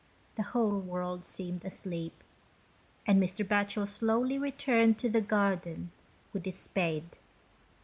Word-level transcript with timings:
The 0.33 0.41
whole 0.41 0.79
world 0.79 1.25
seemed 1.27 1.63
asleep, 1.63 2.23
and 3.05 3.21
Mr. 3.21 3.45
Batchel 3.47 3.87
slowly 3.87 4.39
returned 4.39 4.97
to 4.97 5.09
the 5.09 5.21
garden 5.21 5.91
with 6.33 6.45
his 6.45 6.57
spade. 6.57 7.17